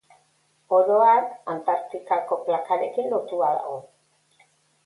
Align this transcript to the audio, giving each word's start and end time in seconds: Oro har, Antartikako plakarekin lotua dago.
Oro 0.77 0.95
har, 1.07 1.19
Antartikako 1.53 2.39
plakarekin 2.49 3.15
lotua 3.15 3.55
dago. 3.59 3.79